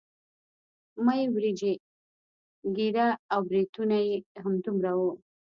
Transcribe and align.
مۍ 1.05 1.21
وريجې 1.33 1.73
ږيره 2.75 3.07
او 3.33 3.39
برېتونه 3.49 3.97
يې 4.07 4.15
همدومره 4.43 4.91
وو. 4.99 5.11